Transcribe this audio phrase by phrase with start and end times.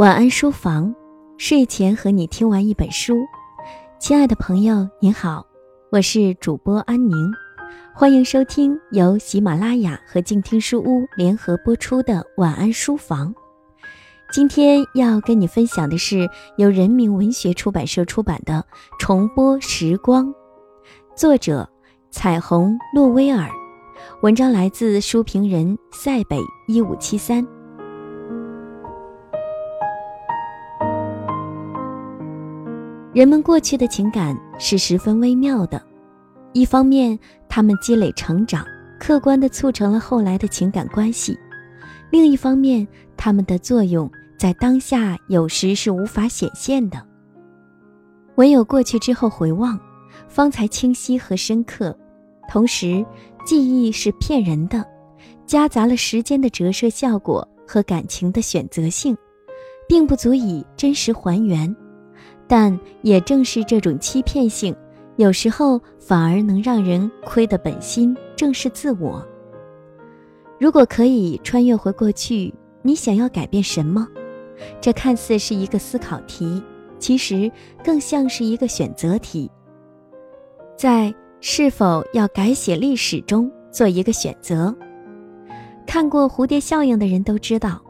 [0.00, 0.94] 晚安书房，
[1.36, 3.18] 睡前和你听完一本书。
[3.98, 5.44] 亲爱的朋友，您好，
[5.92, 7.30] 我是主播安宁，
[7.94, 13.34] 欢迎收听由喜马拉雅和静听书屋联合播出的晚安书房。
[14.32, 16.26] 今天要跟你分享的是
[16.56, 18.64] 由人民文学出版社出版的
[18.98, 20.28] 《重播时光》，
[21.14, 21.68] 作者
[22.10, 23.50] 彩虹诺威尔，
[24.22, 27.46] 文章来自书评人塞北一五七三。
[33.12, 35.82] 人们过去的情感是十分微妙的，
[36.52, 37.18] 一方面，
[37.48, 38.64] 他们积累成长，
[39.00, 41.34] 客观地促成了后来的情感关系；
[42.10, 47.04] 另一方面，他们的作用在当下有时是无法显现的。
[48.36, 49.76] 唯有过去之后回望，
[50.28, 51.96] 方才清晰和深刻。
[52.48, 53.04] 同时，
[53.44, 54.86] 记忆是骗人的，
[55.46, 59.16] 夹杂了时间的折射效果和感情的选择性，
[59.88, 61.74] 并不足以真实还原。
[62.50, 64.74] 但也正是这种欺骗性，
[65.14, 69.24] 有时候反而能让人亏得本心，正视自我。
[70.58, 74.04] 如果可以穿越回过去，你想要改变什么？
[74.80, 76.60] 这看似是一个思考题，
[76.98, 77.48] 其实
[77.84, 79.48] 更像是一个选择题。
[80.76, 84.74] 在是否要改写历史中做一个选择。
[85.86, 87.80] 看过蝴蝶效应的人都知道，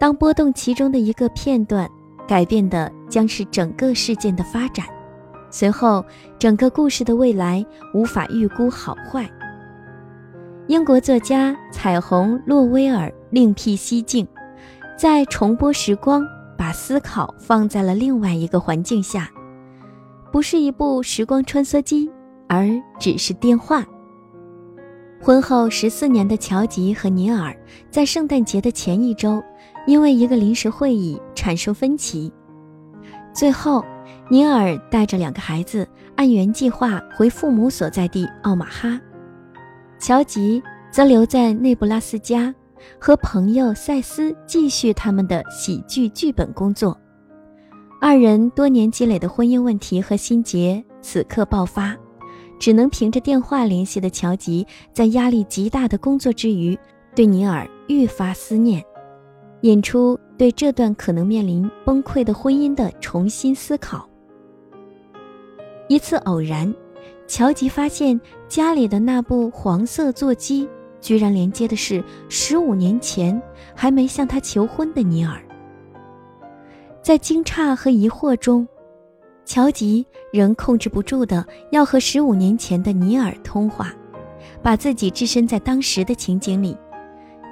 [0.00, 1.86] 当波动其中的一个片段。
[2.26, 4.86] 改变的将是整个事件的发展，
[5.50, 6.04] 随后
[6.38, 9.28] 整个故事的未来无法预估好坏。
[10.68, 14.26] 英国作家彩虹洛威尔另辟蹊径，
[14.96, 16.24] 在重播时光，
[16.56, 19.28] 把思考放在了另外一个环境下，
[20.30, 22.10] 不是一部时光穿梭机，
[22.48, 23.84] 而只是电话。
[25.20, 27.54] 婚后十四年的乔吉和尼尔，
[27.90, 29.42] 在圣诞节的前一周。
[29.86, 32.32] 因为一个临时会议产生分歧，
[33.32, 33.84] 最后
[34.28, 39.00] 尼尔带着两个孩子按原计划回父母所在地奥马哈，
[39.98, 42.54] 乔吉则留在内布拉斯加
[42.98, 46.96] 和朋友赛斯继续他们的喜剧剧本工作。
[48.00, 51.96] 二人多年积累的婚姻问题和心结此刻爆发，
[52.58, 56.78] 只能凭着电话联系的乔吉，在压力极大的工作之余，
[57.14, 58.84] 对尼尔愈发思念。
[59.62, 64.08] 引出对这段可能面临崩溃的婚姻的重新思考。
[65.88, 66.72] 一次偶然，
[67.28, 70.68] 乔吉发现家里的那部黄色座机
[71.00, 73.40] 居然连接的是十五年前
[73.74, 75.40] 还没向他求婚的尼尔。
[77.00, 78.66] 在惊诧和疑惑中，
[79.44, 83.94] 乔吉仍控制不住的要和十五年前的尼尔通话，
[84.60, 86.76] 把自己置身在当时的情景里。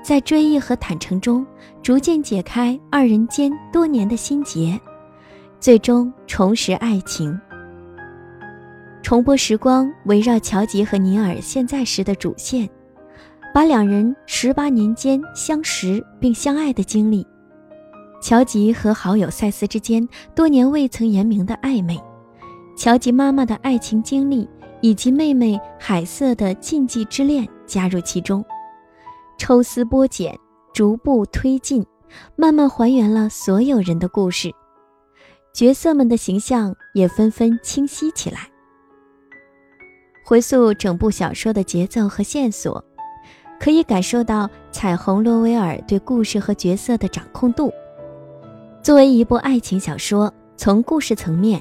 [0.02, 1.46] 在追忆和坦诚中，
[1.82, 4.80] 逐渐解开二人间多年的心结，
[5.60, 7.38] 最终重拾爱情。
[9.02, 12.68] 重播时光围绕乔吉和尼尔现在时的主线，
[13.54, 17.26] 把两人十八年间相识并相爱的经历，
[18.22, 21.98] 乔吉和好友赛斯之间多年未曾言明的暧昧，
[22.76, 24.48] 乔吉妈妈的爱情经历，
[24.80, 28.44] 以及妹妹海瑟的禁忌之恋加入其中。
[29.40, 30.38] 抽丝剥茧，
[30.74, 31.82] 逐步推进，
[32.36, 34.52] 慢慢还原了所有人的故事，
[35.54, 38.50] 角色们的形象也纷纷清晰起来。
[40.26, 42.84] 回溯整部小说的节奏和线索，
[43.58, 47.72] 可以感受到彩虹洛威尔对故事和角色的掌控度。
[48.82, 51.58] 作为一部爱情小说，从故事层面，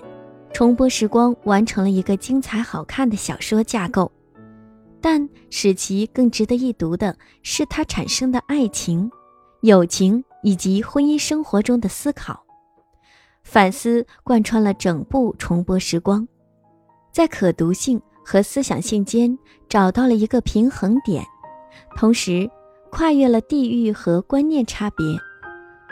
[0.51, 4.11] 重播时光完成了一个精彩好看的小说架构。
[5.01, 9.09] 但使其更值得一读的是，它产生的爱情、
[9.61, 12.43] 友情以及婚姻生活中的思考、
[13.43, 16.27] 反思，贯穿了整部重播时光，
[17.11, 19.37] 在可读性和思想性间
[19.67, 21.23] 找到了一个平衡点，
[21.95, 22.49] 同时
[22.91, 25.05] 跨越了地域和观念差别，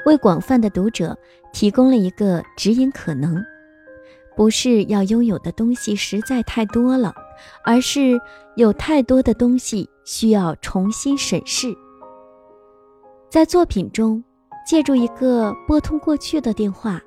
[0.06, 1.18] 为广泛的读者
[1.54, 3.42] 提供了一个指引可能。
[4.38, 7.12] 不是要拥有的东西实在太多了，
[7.64, 8.22] 而是
[8.56, 11.76] 有太多的东西需要重新审视。
[13.32, 14.24] 在作品中，
[14.66, 17.02] 借助一个拨通过去的电话，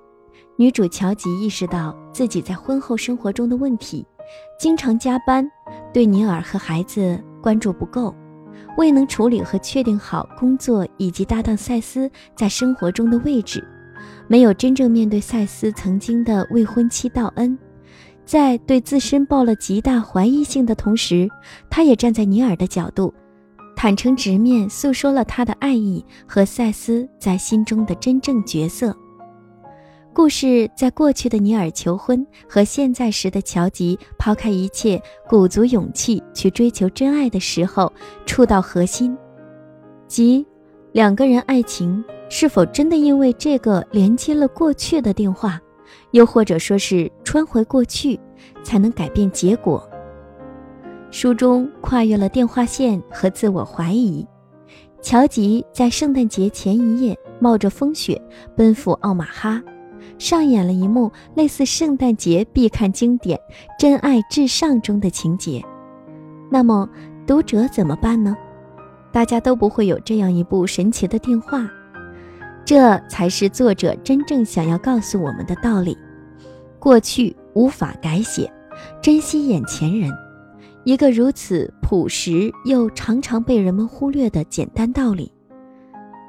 [0.56, 4.04] 女主乔吉意识到自己在婚后生活中的问题：
[4.58, 5.48] 经常加班，
[5.94, 8.12] 对尼尔和孩子关注不够，
[8.76, 13.64] 未能处理和确定好工作以及搭档赛斯在生活中的位置。
[14.30, 17.58] 没有真正面对赛斯曾经的未婚妻道恩，
[18.24, 21.28] 在对自身抱了极大怀疑性的同时，
[21.68, 23.12] 他也站在尼尔的角度，
[23.74, 28.96] 坦诚直面诉说了他的爱意和赛斯在心中的真正角色。
[30.12, 37.92] 故事在过去的尼尔求婚和现在时的乔吉抛开一切，鼓足勇气去追求真爱的时候
[38.26, 39.18] 触到核心，
[40.06, 40.46] 即
[40.92, 45.60] 两个人爱情是否真的因为这个连接了过去的电话，
[46.12, 48.18] 又或者说是穿回过去
[48.62, 49.86] 才能改变结果？
[51.10, 54.24] 书中跨越了电话线和自我怀疑，
[55.02, 58.22] 乔吉在圣诞节前一夜冒着风雪
[58.56, 59.60] 奔赴奥马哈。
[60.16, 63.36] 上演了一幕类似圣诞节必看经典
[63.76, 65.62] 《真爱至上》中的情节，
[66.48, 66.88] 那么
[67.26, 68.36] 读者怎么办呢？
[69.10, 71.68] 大家都不会有这样一部神奇的电话，
[72.70, 75.98] 这才是作者真正想要告诉我们的道理。
[76.78, 78.48] 过去无法改写，
[79.02, 80.08] 珍惜眼前人，
[80.84, 85.32] 一个如此朴实又常常被人们忽略的简单道理。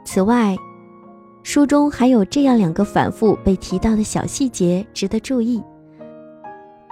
[0.03, 0.57] 此外。
[1.43, 5.61] 书中还有这样两个反复被提到的小细节值得注意。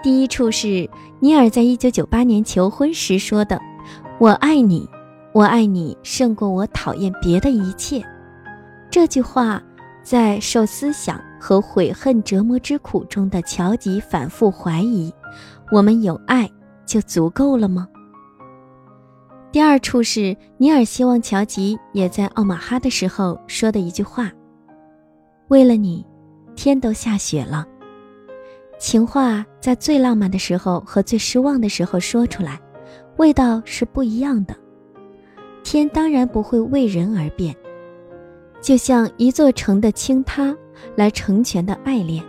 [0.03, 0.87] 第一处是
[1.19, 3.59] 尼尔在一九九八年求婚时说的
[4.19, 4.87] ：“我爱你，
[5.33, 8.03] 我爱你胜过我讨厌别的一切。”
[8.91, 9.61] 这句话
[10.03, 15.13] 在受思想和悔恨折磨之苦中的乔吉反复怀疑：
[15.71, 16.49] 我们有爱
[16.85, 17.87] 就足够了吗？
[19.51, 24.31] 第二处是尼尔希望乔吉也在奥马哈的时候说的一句话。
[25.49, 26.05] 为了你，
[26.55, 27.65] 天都下雪了。
[28.79, 32.59] 情话在最浪漫的时候和最失望的时候说出来，
[33.17, 34.55] 味道是不一样的。
[35.63, 37.55] 天当然不会为人而变，
[38.61, 40.55] 就像一座城的倾塌
[40.95, 42.23] 来成全的爱恋，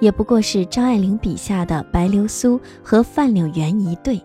[0.00, 4.20] 也不过是张爱玲笔下的白流苏和范柳原一对。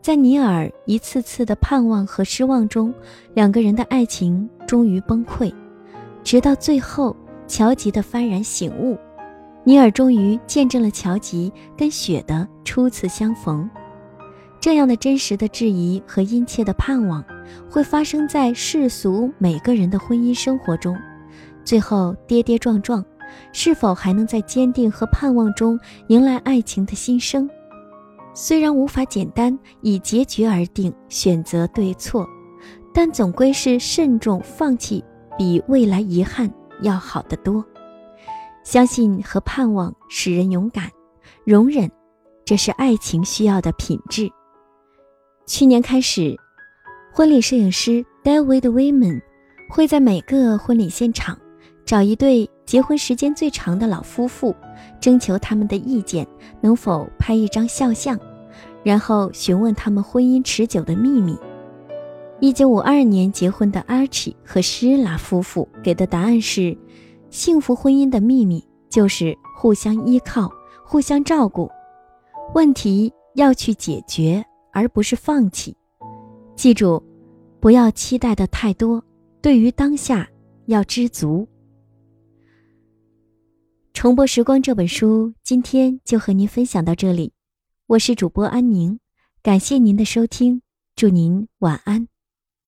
[0.00, 2.92] 在尼尔一次次的盼望和失望中，
[3.34, 5.52] 两个人的爱情终于崩溃，
[6.22, 7.16] 直到最后。
[7.48, 8.96] 乔吉的幡然醒悟，
[9.62, 13.68] 尼尔终于见证了乔吉跟雪的初次相逢。
[14.58, 17.22] 这样的真实的质疑和殷切的盼望，
[17.70, 20.96] 会发生在世俗每个人的婚姻生活中。
[21.64, 23.04] 最后跌跌撞撞，
[23.52, 25.78] 是否还能在坚定和盼望中
[26.08, 27.48] 迎来爱情的新生？
[28.34, 32.26] 虽然无法简单以结局而定选择对错，
[32.94, 35.04] 但总归是慎重放弃，
[35.38, 36.52] 比未来遗憾。
[36.80, 37.64] 要好得多，
[38.64, 40.90] 相信和盼望使人勇敢，
[41.44, 41.88] 容忍，
[42.44, 44.28] 这是爱情需要的品质。
[45.46, 46.36] 去年开始，
[47.14, 49.20] 婚礼摄影师 David Wyman
[49.68, 51.38] 会在每个婚礼现场
[51.84, 54.56] 找一对结婚时间最长的老夫妇，
[54.98, 56.26] 征求他们的意见，
[56.62, 58.18] 能否拍一张肖像，
[58.82, 61.36] 然后询问他们婚姻持久的秘密。
[62.40, 66.74] 一九五二年结婚的阿奇和施拉夫妇给的答案是：
[67.28, 70.50] 幸福婚姻的秘密就是互相依靠、
[70.82, 71.70] 互相照顾。
[72.54, 74.42] 问题要去解决，
[74.72, 75.76] 而不是放弃。
[76.54, 77.02] 记住，
[77.60, 79.02] 不要期待的太多，
[79.40, 80.28] 对于当下
[80.66, 81.48] 要知足。
[83.92, 87.32] 重播时光这本书，今天就和您分享到这里。
[87.86, 88.98] 我是主播安宁，
[89.42, 90.62] 感谢您的收听，
[90.94, 92.11] 祝您晚安。